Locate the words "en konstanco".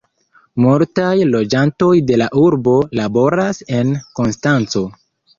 3.81-4.83